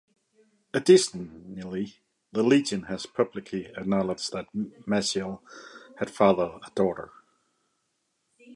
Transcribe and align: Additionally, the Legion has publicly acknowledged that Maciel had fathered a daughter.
Additionally, 0.73 1.99
the 2.31 2.41
Legion 2.41 2.85
has 2.85 3.05
publicly 3.05 3.67
acknowledged 3.67 4.31
that 4.33 4.51
Maciel 4.87 5.43
had 5.99 6.09
fathered 6.09 6.59
a 6.65 6.71
daughter. 6.73 7.11